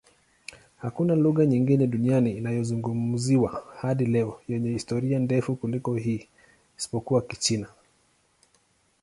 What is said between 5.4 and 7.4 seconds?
kuliko hii, isipokuwa